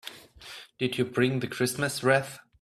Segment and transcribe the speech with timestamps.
[0.79, 2.39] Did you bring the Christmas wreath?